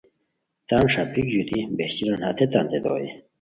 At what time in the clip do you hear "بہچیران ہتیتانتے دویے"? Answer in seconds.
1.77-3.09